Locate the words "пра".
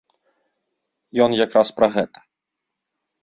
1.79-1.87